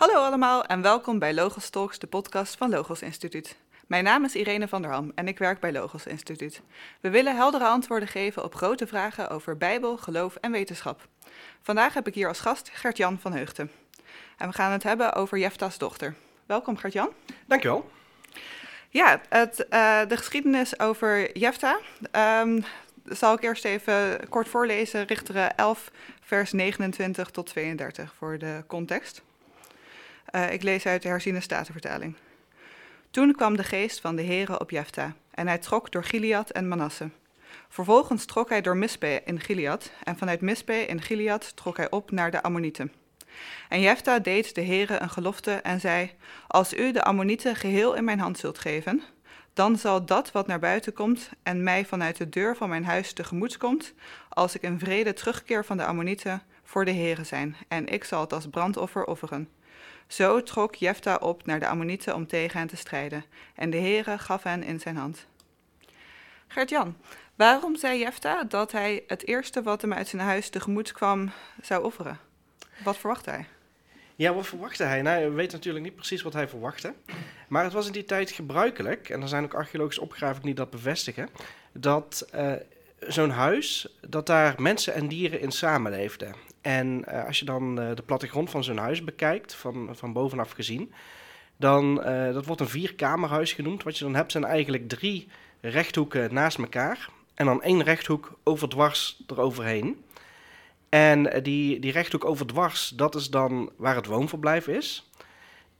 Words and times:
Hallo 0.00 0.14
allemaal 0.14 0.64
en 0.64 0.82
welkom 0.82 1.18
bij 1.18 1.34
Logos 1.34 1.70
Talks, 1.70 1.98
de 1.98 2.06
podcast 2.06 2.56
van 2.56 2.70
Logos 2.70 3.02
Instituut. 3.02 3.56
Mijn 3.86 4.04
naam 4.04 4.24
is 4.24 4.34
Irene 4.34 4.68
van 4.68 4.82
der 4.82 4.90
Ham 4.90 5.12
en 5.14 5.28
ik 5.28 5.38
werk 5.38 5.60
bij 5.60 5.72
Logos 5.72 6.06
Instituut. 6.06 6.62
We 7.00 7.10
willen 7.10 7.36
heldere 7.36 7.64
antwoorden 7.64 8.08
geven 8.08 8.44
op 8.44 8.54
grote 8.54 8.86
vragen 8.86 9.28
over 9.30 9.56
Bijbel, 9.56 9.96
geloof 9.96 10.36
en 10.36 10.52
wetenschap. 10.52 11.08
Vandaag 11.62 11.94
heb 11.94 12.06
ik 12.06 12.14
hier 12.14 12.28
als 12.28 12.40
gast 12.40 12.70
Gert-Jan 12.72 13.18
van 13.18 13.32
Heugten. 13.32 13.70
En 14.36 14.48
we 14.48 14.54
gaan 14.54 14.72
het 14.72 14.82
hebben 14.82 15.12
over 15.12 15.38
Jefta's 15.38 15.78
dochter. 15.78 16.14
Welkom 16.46 16.76
Gert-Jan. 16.76 17.10
Dankjewel. 17.46 17.90
Ja, 18.88 19.20
het, 19.28 19.66
uh, 19.70 20.00
de 20.08 20.16
geschiedenis 20.16 20.78
over 20.78 21.38
Jefta 21.38 21.78
um, 22.42 22.64
zal 23.04 23.34
ik 23.34 23.42
eerst 23.42 23.64
even 23.64 24.28
kort 24.28 24.48
voorlezen. 24.48 25.06
Richteren 25.06 25.56
11, 25.56 25.90
vers 26.20 26.52
29 26.52 27.30
tot 27.30 27.46
32 27.46 28.14
voor 28.18 28.38
de 28.38 28.64
context. 28.66 29.22
Uh, 30.32 30.52
ik 30.52 30.62
lees 30.62 30.86
uit 30.86 31.02
de 31.02 31.08
herziene 31.08 31.40
statenvertaling. 31.40 32.14
Toen 33.10 33.34
kwam 33.34 33.56
de 33.56 33.64
geest 33.64 34.00
van 34.00 34.16
de 34.16 34.22
Heere 34.22 34.60
op 34.60 34.70
Jefta, 34.70 35.14
en 35.30 35.46
hij 35.46 35.58
trok 35.58 35.92
door 35.92 36.04
Gilead 36.04 36.50
en 36.50 36.68
Manasse. 36.68 37.10
Vervolgens 37.68 38.24
trok 38.24 38.48
hij 38.48 38.60
door 38.60 38.76
Mispe 38.76 39.22
in 39.24 39.40
Gilead, 39.40 39.92
en 40.04 40.16
vanuit 40.16 40.40
Mispe 40.40 40.86
in 40.86 41.02
Gilead 41.02 41.56
trok 41.56 41.76
hij 41.76 41.90
op 41.90 42.10
naar 42.10 42.30
de 42.30 42.42
Ammonieten. 42.42 42.92
En 43.68 43.80
Jefta 43.80 44.18
deed 44.18 44.54
de 44.54 44.64
Heere 44.64 45.00
een 45.00 45.10
gelofte 45.10 45.52
en 45.52 45.80
zei: 45.80 46.10
Als 46.46 46.74
u 46.74 46.92
de 46.92 47.02
Ammonieten 47.02 47.56
geheel 47.56 47.94
in 47.94 48.04
mijn 48.04 48.20
hand 48.20 48.38
zult 48.38 48.58
geven, 48.58 49.02
dan 49.52 49.78
zal 49.78 50.04
dat 50.04 50.32
wat 50.32 50.46
naar 50.46 50.58
buiten 50.58 50.92
komt 50.92 51.30
en 51.42 51.62
mij 51.62 51.84
vanuit 51.84 52.16
de 52.16 52.28
deur 52.28 52.56
van 52.56 52.68
mijn 52.68 52.84
huis 52.84 53.12
tegemoet 53.12 53.56
komt, 53.56 53.94
als 54.28 54.54
ik 54.54 54.62
in 54.62 54.78
vrede 54.78 55.12
terugkeer 55.12 55.64
van 55.64 55.76
de 55.76 55.84
Ammonieten, 55.84 56.42
voor 56.64 56.84
de 56.84 56.92
Heere 56.92 57.24
zijn, 57.24 57.56
en 57.68 57.86
ik 57.86 58.04
zal 58.04 58.20
het 58.20 58.32
als 58.32 58.48
brandoffer 58.48 59.04
offeren. 59.04 59.48
Zo 60.10 60.42
trok 60.42 60.74
Jefta 60.74 61.16
op 61.16 61.46
naar 61.46 61.60
de 61.60 61.66
Ammonieten 61.66 62.14
om 62.14 62.26
tegen 62.26 62.58
hen 62.58 62.68
te 62.68 62.76
strijden, 62.76 63.24
en 63.54 63.70
de 63.70 63.76
Heere 63.76 64.18
gaf 64.18 64.42
hen 64.42 64.62
in 64.62 64.80
zijn 64.80 64.96
hand. 64.96 65.26
Gert-Jan, 66.46 66.96
waarom 67.34 67.76
zei 67.76 67.98
Jefta 67.98 68.44
dat 68.44 68.72
hij 68.72 69.04
het 69.06 69.26
eerste 69.26 69.62
wat 69.62 69.82
hem 69.82 69.92
uit 69.92 70.08
zijn 70.08 70.22
huis 70.22 70.48
tegemoet 70.48 70.92
kwam 70.92 71.30
zou 71.62 71.84
offeren? 71.84 72.18
Wat 72.84 72.96
verwachtte 72.96 73.30
hij? 73.30 73.46
Ja, 74.16 74.34
wat 74.34 74.46
verwachtte 74.46 74.84
hij? 74.84 75.02
Nou, 75.02 75.24
we 75.24 75.30
weten 75.30 75.56
natuurlijk 75.56 75.84
niet 75.84 75.96
precies 75.96 76.22
wat 76.22 76.32
hij 76.32 76.48
verwachtte. 76.48 76.94
Maar 77.48 77.64
het 77.64 77.72
was 77.72 77.86
in 77.86 77.92
die 77.92 78.04
tijd 78.04 78.30
gebruikelijk, 78.30 79.08
en 79.08 79.22
er 79.22 79.28
zijn 79.28 79.44
ook 79.44 79.54
archeologische 79.54 80.02
opgravingen 80.02 80.46
die 80.46 80.54
dat 80.54 80.70
bevestigen, 80.70 81.28
dat 81.72 82.28
uh, 82.34 82.52
zo'n 82.98 83.30
huis, 83.30 83.98
dat 84.00 84.26
daar 84.26 84.54
mensen 84.58 84.94
en 84.94 85.08
dieren 85.08 85.40
in 85.40 85.50
samenleefden. 85.50 86.34
En 86.60 87.04
uh, 87.08 87.26
als 87.26 87.38
je 87.38 87.44
dan 87.44 87.80
uh, 87.80 87.94
de 87.94 88.02
plattegrond 88.02 88.50
van 88.50 88.64
zo'n 88.64 88.76
huis 88.76 89.04
bekijkt, 89.04 89.54
van, 89.54 89.88
van 89.92 90.12
bovenaf 90.12 90.50
gezien, 90.50 90.92
dan, 91.56 91.94
dat 92.32 92.46
wordt 92.46 92.60
een 92.60 92.68
vierkamerhuis 92.68 93.52
genoemd. 93.52 93.82
Wat 93.82 93.98
je 93.98 94.04
dan 94.04 94.14
hebt 94.14 94.32
zijn 94.32 94.44
eigenlijk 94.44 94.88
drie 94.88 95.28
rechthoeken 95.60 96.34
naast 96.34 96.58
elkaar 96.58 97.08
en 97.34 97.46
dan 97.46 97.62
één 97.62 97.82
rechthoek 97.82 98.38
overdwars 98.44 99.22
eroverheen. 99.26 100.04
En 100.88 101.42
die, 101.42 101.78
die 101.78 101.92
rechthoek 101.92 102.24
overdwars, 102.24 102.88
dat 102.88 103.14
is 103.14 103.30
dan 103.30 103.70
waar 103.76 103.94
het 103.94 104.06
woonverblijf 104.06 104.66
is. 104.66 105.10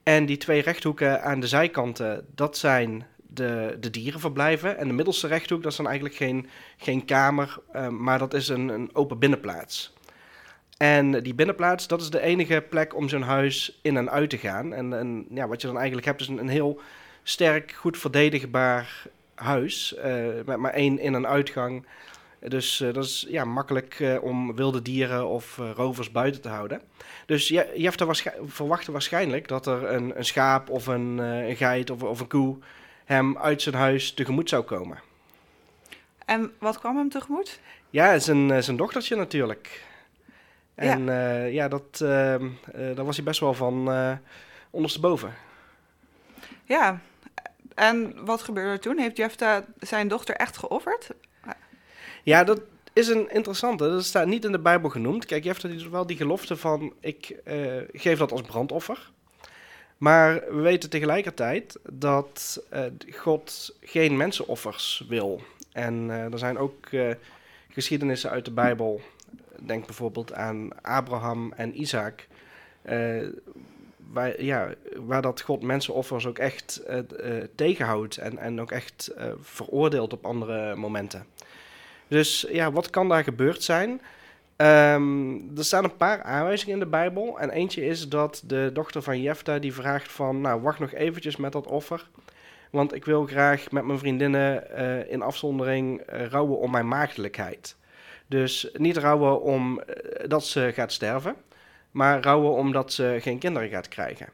En 0.03 0.25
die 0.25 0.37
twee 0.37 0.61
rechthoeken 0.61 1.23
aan 1.23 1.39
de 1.39 1.47
zijkanten, 1.47 2.25
dat 2.35 2.57
zijn 2.57 3.05
de, 3.17 3.77
de 3.79 3.89
dierenverblijven. 3.89 4.77
En 4.77 4.87
de 4.87 4.93
middelste 4.93 5.27
rechthoek, 5.27 5.61
dat 5.63 5.71
is 5.71 5.77
dan 5.77 5.87
eigenlijk 5.87 6.15
geen, 6.15 6.49
geen 6.77 7.05
kamer, 7.05 7.59
uh, 7.75 7.87
maar 7.87 8.19
dat 8.19 8.33
is 8.33 8.47
een, 8.47 8.69
een 8.69 8.89
open 8.93 9.19
binnenplaats. 9.19 9.93
En 10.81 11.23
die 11.23 11.33
binnenplaats, 11.33 11.87
dat 11.87 12.01
is 12.01 12.09
de 12.09 12.21
enige 12.21 12.63
plek 12.69 12.95
om 12.95 13.09
zo'n 13.09 13.21
huis 13.21 13.79
in 13.81 13.97
en 13.97 14.09
uit 14.09 14.29
te 14.29 14.37
gaan. 14.37 14.73
En, 14.73 14.93
en 14.93 15.25
ja, 15.29 15.47
wat 15.47 15.61
je 15.61 15.67
dan 15.67 15.77
eigenlijk 15.77 16.07
hebt, 16.07 16.21
is 16.21 16.27
een, 16.27 16.37
een 16.37 16.47
heel 16.47 16.79
sterk, 17.23 17.71
goed 17.71 17.97
verdedigbaar 17.97 19.03
huis. 19.35 19.95
Uh, 19.97 20.25
met 20.45 20.57
maar 20.57 20.73
één 20.73 20.99
in- 20.99 21.15
en 21.15 21.27
uitgang. 21.27 21.85
Dus 22.39 22.79
uh, 22.81 22.93
dat 22.93 23.03
is 23.03 23.25
ja, 23.29 23.45
makkelijk 23.45 23.99
uh, 23.99 24.23
om 24.23 24.55
wilde 24.55 24.81
dieren 24.81 25.27
of 25.27 25.57
rovers 25.75 26.11
buiten 26.11 26.41
te 26.41 26.49
houden. 26.49 26.81
Dus 27.25 27.47
je, 27.47 27.71
je 27.75 27.83
hebt 27.83 27.99
waarsch 27.99 28.27
verwachten 28.45 28.91
waarschijnlijk 28.91 29.47
dat 29.47 29.67
er 29.67 29.83
een, 29.83 30.17
een 30.17 30.25
schaap 30.25 30.69
of 30.69 30.87
een, 30.87 31.17
een 31.17 31.55
geit 31.55 31.89
of, 31.89 32.03
of, 32.03 32.19
een 32.19 32.27
koe 32.27 32.57
hem 33.05 33.37
uit 33.37 33.61
zijn 33.61 33.75
huis 33.75 34.13
tegemoet 34.13 34.49
zou 34.49 34.63
komen. 34.63 34.99
En 36.25 36.51
wat 36.59 36.79
kwam 36.79 36.97
hem 36.97 37.09
tegemoet? 37.09 37.59
Ja, 37.89 38.19
zijn, 38.19 38.63
zijn 38.63 38.77
dochtertje 38.77 39.15
natuurlijk. 39.15 39.89
En 40.81 41.05
ja, 41.05 41.43
ja 41.43 41.67
dat, 41.67 42.01
ehm, 42.01 42.49
daar 42.73 43.05
was 43.05 43.15
hij 43.15 43.25
best 43.25 43.39
wel 43.39 43.53
van 43.53 43.91
ondersteboven. 44.69 45.33
Ja, 46.63 46.99
en 47.75 48.25
wat 48.25 48.41
gebeurde 48.41 48.71
er 48.71 48.79
toen? 48.79 48.97
Heeft 48.97 49.17
Jefta 49.17 49.65
zijn 49.79 50.07
dochter 50.07 50.35
echt 50.35 50.57
geofferd? 50.57 51.09
Ja, 52.23 52.43
dat 52.43 52.61
is 52.93 53.07
een 53.07 53.29
interessante. 53.29 53.89
Dat 53.89 54.05
staat 54.05 54.27
niet 54.27 54.45
in 54.45 54.51
de 54.51 54.59
Bijbel 54.59 54.89
genoemd. 54.89 55.25
Kijk, 55.25 55.43
Jefta 55.43 55.67
doet 55.67 55.89
wel 55.89 56.05
die 56.05 56.17
gelofte 56.17 56.57
van 56.57 56.93
ik 56.99 57.35
uh, 57.45 57.81
geef 57.93 58.17
dat 58.17 58.31
als 58.31 58.41
brandoffer. 58.41 59.11
Maar 59.97 60.33
we 60.33 60.61
weten 60.61 60.89
tegelijkertijd 60.89 61.79
dat 61.91 62.63
uh, 62.73 62.79
God 63.15 63.75
geen 63.81 64.17
mensenoffers 64.17 65.05
wil. 65.07 65.41
En 65.71 66.07
uh, 66.07 66.31
er 66.33 66.39
zijn 66.39 66.57
ook 66.57 66.87
geschiedenissen 67.69 68.29
uit 68.29 68.45
de 68.45 68.51
Bijbel. 68.51 69.01
Denk 69.59 69.85
bijvoorbeeld 69.85 70.33
aan 70.33 70.81
Abraham 70.81 71.53
en 71.53 71.81
Isaac. 71.81 72.27
Waar, 74.11 74.43
ja, 74.43 74.73
waar 74.95 75.21
dat 75.21 75.41
God 75.41 75.61
mensenoffers 75.61 76.25
ook 76.25 76.37
echt 76.37 76.81
tegenhoudt 77.55 78.17
en, 78.17 78.37
en 78.37 78.61
ook 78.61 78.71
echt 78.71 79.11
veroordeelt 79.39 80.13
op 80.13 80.25
andere 80.25 80.75
momenten. 80.75 81.25
Dus 82.07 82.47
ja, 82.49 82.71
wat 82.71 82.89
kan 82.89 83.09
daar 83.09 83.23
gebeurd 83.23 83.63
zijn? 83.63 84.01
Um, 84.57 85.57
er 85.57 85.63
staan 85.63 85.83
een 85.83 85.97
paar 85.97 86.23
aanwijzingen 86.23 86.73
in 86.73 86.79
de 86.79 86.85
Bijbel. 86.89 87.39
En 87.39 87.49
eentje 87.49 87.85
is 87.85 88.09
dat 88.09 88.43
de 88.45 88.69
dochter 88.73 89.01
van 89.01 89.21
Jefta 89.21 89.59
die 89.59 89.73
vraagt 89.73 90.11
van... 90.11 90.41
nou, 90.41 90.61
wacht 90.61 90.79
nog 90.79 90.93
eventjes 90.93 91.35
met 91.35 91.51
dat 91.51 91.67
offer. 91.67 92.09
Want 92.69 92.93
ik 92.93 93.05
wil 93.05 93.25
graag 93.25 93.71
met 93.71 93.85
mijn 93.85 93.99
vriendinnen 93.99 94.77
in 95.09 95.21
afzondering 95.21 96.01
rouwen 96.05 96.57
om 96.57 96.71
mijn 96.71 96.87
maagdelijkheid. 96.87 97.75
Dus 98.31 98.69
niet 98.73 98.97
rouwen 98.97 99.41
omdat 99.41 99.85
dat 100.27 100.45
ze 100.45 100.71
gaat 100.73 100.91
sterven... 100.91 101.35
maar 101.91 102.21
rouwen 102.21 102.53
omdat 102.53 102.93
ze 102.93 103.17
geen 103.21 103.39
kinderen 103.39 103.69
gaat 103.69 103.87
krijgen. 103.87 104.29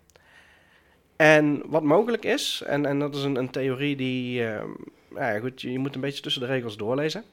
En 1.15 1.61
wat 1.65 1.83
mogelijk 1.83 2.25
is, 2.25 2.63
en, 2.65 2.85
en 2.85 2.99
dat 2.99 3.15
is 3.15 3.23
een, 3.23 3.35
een 3.35 3.49
theorie 3.49 3.95
die... 3.95 4.41
nou 4.41 5.33
ja, 5.33 5.39
goed, 5.39 5.61
je 5.61 5.79
moet 5.79 5.95
een 5.95 6.01
beetje 6.01 6.21
tussen 6.21 6.41
de 6.41 6.47
regels 6.47 6.77
doorlezen 6.77 7.23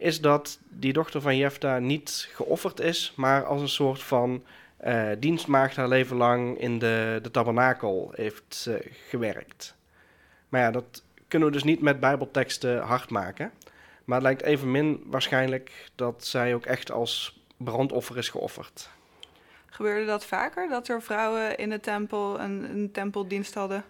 is 0.00 0.20
dat 0.20 0.58
die 0.68 0.92
dochter 0.92 1.20
van 1.20 1.36
Jefta 1.36 1.78
niet 1.78 2.28
geofferd 2.34 2.80
is, 2.80 3.12
maar 3.16 3.44
als 3.44 3.60
een 3.60 3.68
soort 3.68 4.02
van 4.02 4.42
uh, 4.84 5.08
dienstmaagd 5.18 5.76
haar 5.76 5.88
leven 5.88 6.16
lang 6.16 6.58
in 6.58 6.78
de, 6.78 7.18
de 7.22 7.30
tabernakel 7.30 8.12
heeft 8.14 8.66
uh, 8.68 8.74
gewerkt. 9.08 9.76
Maar 10.48 10.60
ja, 10.60 10.70
dat 10.70 11.02
kunnen 11.28 11.48
we 11.48 11.54
dus 11.54 11.64
niet 11.64 11.80
met 11.80 12.00
bijbelteksten 12.00 12.78
hard 12.78 13.10
maken. 13.10 13.52
Maar 14.10 14.18
het 14.18 14.28
lijkt 14.28 14.42
evenmin 14.42 15.02
waarschijnlijk 15.06 15.90
dat 15.94 16.24
zij 16.24 16.54
ook 16.54 16.64
echt 16.64 16.90
als 16.90 17.40
brandoffer 17.56 18.16
is 18.16 18.28
geofferd. 18.28 18.90
Gebeurde 19.66 20.06
dat 20.06 20.24
vaker, 20.24 20.68
dat 20.68 20.88
er 20.88 21.02
vrouwen 21.02 21.58
in 21.58 21.70
de 21.70 21.80
tempel 21.80 22.40
een, 22.40 22.70
een 22.70 22.90
tempeldienst 22.92 23.54
hadden? 23.54 23.84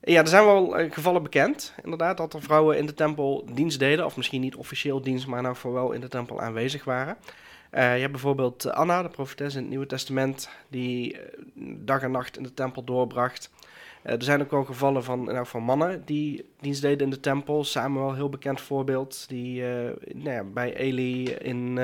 Ja, 0.00 0.20
er 0.20 0.28
zijn 0.28 0.44
wel 0.44 0.80
uh, 0.80 0.92
gevallen 0.92 1.22
bekend, 1.22 1.74
inderdaad, 1.82 2.16
dat 2.16 2.34
er 2.34 2.42
vrouwen 2.42 2.78
in 2.78 2.86
de 2.86 2.94
tempel 2.94 3.46
dienst 3.52 3.78
deden. 3.78 4.04
Of 4.04 4.16
misschien 4.16 4.40
niet 4.40 4.56
officieel 4.56 5.00
dienst, 5.00 5.26
maar 5.26 5.42
nou 5.42 5.56
wel 5.62 5.92
in 5.92 6.00
de 6.00 6.08
tempel 6.08 6.40
aanwezig 6.40 6.84
waren. 6.84 7.16
Uh, 7.72 7.94
je 7.94 8.00
hebt 8.00 8.12
bijvoorbeeld 8.12 8.70
Anna, 8.70 9.02
de 9.02 9.08
profetes 9.08 9.54
in 9.54 9.60
het 9.60 9.68
Nieuwe 9.68 9.86
Testament, 9.86 10.48
die 10.68 11.14
uh, 11.14 11.20
dag 11.78 12.02
en 12.02 12.10
nacht 12.10 12.36
in 12.36 12.42
de 12.42 12.54
tempel 12.54 12.84
doorbracht. 12.84 13.50
Er 14.06 14.22
zijn 14.22 14.40
ook 14.40 14.50
wel 14.50 14.64
gevallen 14.64 15.04
van, 15.04 15.24
nou, 15.24 15.46
van 15.46 15.62
mannen 15.62 16.04
die 16.04 16.48
dienst 16.60 16.82
deden 16.82 17.04
in 17.04 17.10
de 17.10 17.20
tempel. 17.20 17.64
Samuel, 17.64 18.14
heel 18.14 18.28
bekend 18.28 18.60
voorbeeld, 18.60 19.28
die 19.28 19.62
nou 20.14 20.30
ja, 20.30 20.44
bij 20.44 20.74
Eli 20.74 21.24
in, 21.30 21.78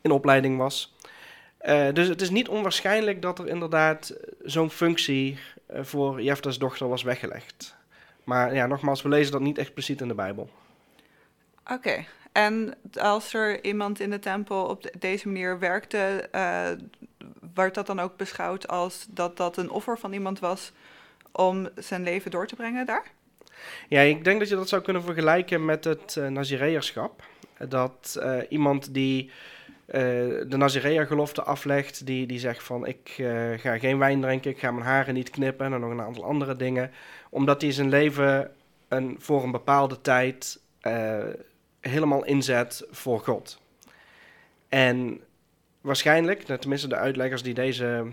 in 0.00 0.10
opleiding 0.10 0.58
was. 0.58 0.94
dus 1.92 2.08
het 2.08 2.20
is 2.20 2.30
niet 2.30 2.48
onwaarschijnlijk 2.48 3.22
dat 3.22 3.38
er 3.38 3.48
inderdaad 3.48 4.14
zo'n 4.42 4.70
functie 4.70 5.38
voor 5.80 6.22
Jefta's 6.22 6.58
dochter 6.58 6.88
was 6.88 7.02
weggelegd. 7.02 7.76
Maar 8.24 8.54
ja, 8.54 8.66
nogmaals, 8.66 9.02
we 9.02 9.08
lezen 9.08 9.32
dat 9.32 9.40
niet 9.40 9.58
expliciet 9.58 10.00
in 10.00 10.08
de 10.08 10.14
Bijbel. 10.14 10.50
Oké, 11.70 12.04
en 12.32 12.74
als 13.00 13.34
er 13.34 13.64
iemand 13.64 14.00
in 14.00 14.10
de 14.10 14.18
tempel 14.18 14.64
op 14.64 14.82
de, 14.82 14.92
deze 14.98 15.28
manier 15.28 15.58
werkte, 15.58 16.28
werd 17.54 17.74
dat 17.74 17.86
dan 17.86 18.00
ook 18.00 18.16
beschouwd 18.16 18.68
als 18.68 19.06
dat 19.10 19.36
dat 19.36 19.56
een 19.56 19.70
offer 19.70 19.98
van 19.98 20.12
iemand 20.12 20.38
was 20.38 20.72
om 21.32 21.68
zijn 21.74 22.02
leven 22.02 22.30
door 22.30 22.46
te 22.46 22.56
brengen 22.56 22.86
daar? 22.86 23.10
Ja, 23.88 24.00
ik 24.00 24.24
denk 24.24 24.38
dat 24.38 24.48
je 24.48 24.54
dat 24.54 24.68
zou 24.68 24.82
kunnen 24.82 25.02
vergelijken 25.02 25.64
met 25.64 25.84
het 25.84 26.16
uh, 26.18 26.26
Nazireërschap. 26.28 27.22
Dat 27.68 28.16
uh, 28.18 28.38
iemand 28.48 28.94
die 28.94 29.30
de 29.86 30.56
Nazirea-gelofte 30.56 31.42
aflegt, 31.42 32.06
die, 32.06 32.26
die 32.26 32.38
zegt 32.38 32.62
van 32.62 32.86
ik 32.86 33.10
ga 33.56 33.78
geen 33.78 33.98
wijn 33.98 34.20
drinken, 34.20 34.50
ik 34.50 34.58
ga 34.58 34.70
mijn 34.70 34.86
haren 34.86 35.14
niet 35.14 35.30
knippen 35.30 35.72
en 35.72 35.80
nog 35.80 35.90
een 35.90 36.00
aantal 36.00 36.24
andere 36.24 36.56
dingen. 36.56 36.90
Omdat 37.30 37.62
hij 37.62 37.72
zijn 37.72 37.88
leven 37.88 38.50
een, 38.88 39.16
voor 39.18 39.42
een 39.42 39.50
bepaalde 39.50 40.00
tijd 40.00 40.60
helemaal 41.80 42.24
inzet 42.24 42.86
voor 42.90 43.20
God. 43.20 43.60
En 44.68 45.20
waarschijnlijk, 45.80 46.46
nou, 46.46 46.60
tenminste 46.60 46.88
de 46.88 46.96
uitleggers 46.96 47.42
die 47.42 47.54
deze, 47.54 48.06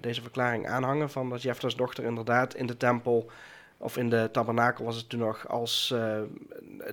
deze 0.00 0.22
verklaring 0.22 0.68
aanhangen, 0.68 1.10
van 1.10 1.30
dat 1.30 1.42
Jefta's 1.42 1.76
dochter 1.76 2.04
inderdaad 2.04 2.54
in 2.54 2.66
de 2.66 2.76
tempel 2.76 3.30
of 3.76 3.96
in 3.96 4.10
de 4.10 4.28
tabernakel 4.32 4.84
was 4.84 4.96
het 4.96 5.08
toen 5.08 5.20
nog, 5.20 5.48
als 5.48 5.90
uh, 5.94 6.20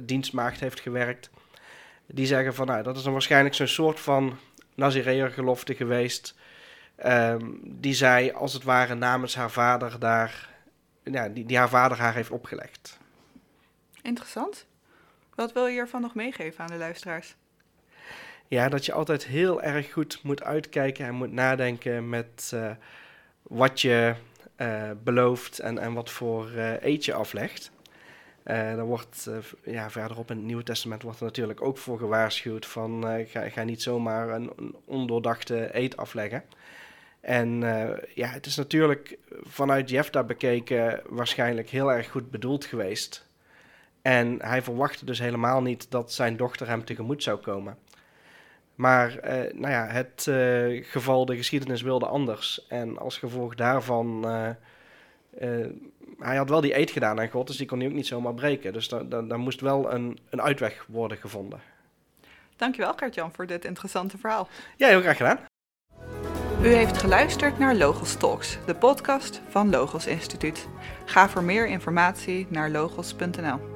dienstmaagd 0.01 0.59
heeft 0.59 0.80
gewerkt. 0.80 1.30
Die 2.06 2.25
zeggen 2.25 2.53
van, 2.53 2.68
nou, 2.68 2.83
dat 2.83 2.97
is 2.97 3.03
dan 3.03 3.12
waarschijnlijk 3.12 3.56
zo'n 3.56 3.68
soort 3.68 4.00
van 4.00 4.38
Nazireër 4.75 5.30
gelofte 5.30 5.75
geweest. 5.75 6.36
Ehm, 6.95 7.51
die 7.62 7.94
zij 7.94 8.33
als 8.33 8.53
het 8.53 8.63
ware 8.63 8.95
namens 8.95 9.36
haar 9.36 9.51
vader 9.51 10.00
daar, 10.00 10.50
die, 11.03 11.45
die 11.45 11.57
haar 11.57 11.69
vader 11.69 11.97
haar 11.97 12.13
heeft 12.13 12.31
opgelegd. 12.31 12.97
Interessant. 14.01 14.65
Wat 15.36 15.53
wil 15.53 15.65
je 15.65 15.71
hiervan 15.71 16.01
nog 16.01 16.15
meegeven 16.15 16.63
aan 16.63 16.71
de 16.71 16.77
luisteraars? 16.77 17.36
Ja, 18.47 18.69
dat 18.69 18.86
je 18.86 18.94
altijd 18.94 19.25
heel 19.25 19.62
erg 19.62 19.92
goed 19.92 20.19
moet 20.24 20.44
uitkijken 20.44 21.06
en 21.06 21.15
moet 21.15 21.31
nadenken 21.31 22.09
met 22.09 22.51
uh, 22.53 22.71
wat 23.42 23.81
je 23.81 24.15
uh, 24.57 24.92
belooft 25.03 25.59
en, 25.59 25.77
en 25.77 25.94
wat 25.94 26.09
voor 26.09 26.51
uh, 26.56 26.81
eet 26.81 27.06
je 27.06 27.13
aflegt. 27.13 27.74
Dan 28.44 28.81
wordt 28.81 29.30
ja, 29.63 29.89
verderop 29.89 30.31
in 30.31 30.38
het 30.38 30.45
Nieuwe 30.45 30.63
Testament 30.63 31.01
wordt 31.01 31.19
er 31.19 31.25
natuurlijk 31.25 31.62
ook 31.62 31.77
voor 31.77 31.97
gewaarschuwd 31.97 32.65
van 32.65 33.06
ga, 33.27 33.50
ga, 33.50 33.63
niet 33.63 33.81
zomaar 33.81 34.30
een, 34.30 34.51
een 34.57 34.75
ondoordachte 34.86 35.77
eet 35.77 35.97
afleggen. 35.97 36.44
En 37.19 37.59
ja, 38.13 38.27
het 38.27 38.45
is 38.45 38.56
natuurlijk 38.56 39.18
vanuit 39.42 39.89
Jefta 39.89 40.24
bekeken 40.24 41.01
waarschijnlijk 41.07 41.69
heel 41.69 41.92
erg 41.92 42.09
goed 42.09 42.31
bedoeld 42.31 42.65
geweest. 42.65 43.27
En 44.01 44.38
hij 44.42 44.62
verwachtte 44.62 45.06
dus 45.06 45.19
helemaal 45.19 45.62
niet 45.62 45.92
dat 45.92 46.13
zijn 46.13 46.38
dochter 46.38 46.68
hem 46.68 46.86
tegemoet 46.86 47.24
zou 47.24 47.39
komen. 47.39 47.77
Maar 48.75 49.10
uh, 49.12 49.54
nou 49.54 49.74
ja, 49.74 49.86
het 49.88 50.25
uh, 50.30 50.83
geval, 50.86 51.25
de 51.25 51.36
geschiedenis 51.36 51.81
wilde 51.81 52.06
anders. 52.06 52.66
En 52.68 52.98
als 52.98 53.18
gevolg 53.18 53.56
daarvan, 53.56 54.22
uh, 54.25 55.66
hij 56.19 56.36
had 56.36 56.50
wel 56.50 56.62
die 56.62 56.77
eed 56.77 56.92
gedaan 56.92 57.19
aan 57.19 57.30
God, 57.30 57.48
dus 57.48 57.57
die 57.57 57.68
kon 57.68 57.80
hij 57.80 57.88
ook 57.88 57.94
niet 57.94 58.07
zomaar 58.07 58.33
breken. 58.33 58.74
Dus 58.74 58.88
daar 58.88 59.39
moest 59.39 59.62
wel 59.62 59.92
een, 59.92 60.19
een 60.30 60.42
uitweg 60.42 60.86
worden 60.88 61.18
gevonden. 61.18 61.60
Dankjewel 62.56 62.94
Gert-Jan 62.95 63.31
voor 63.33 63.45
dit 63.45 63.66
interessante 63.66 64.18
verhaal. 64.18 64.48
Ja, 64.78 64.88
heel 64.88 65.01
graag 65.01 65.18
gedaan. 65.18 65.39
U 66.62 66.68
heeft 66.68 66.98
geluisterd 66.98 67.60
naar 67.60 67.75
Logos 67.75 68.16
Talks, 68.16 68.57
de 68.66 68.75
podcast 68.75 69.42
van 69.48 69.69
Logos 69.69 70.07
Instituut. 70.07 70.68
Ga 71.06 71.30
voor 71.30 71.44
meer 71.44 71.68
informatie 71.68 72.48
naar 72.50 72.69
logos.nl. 72.69 73.75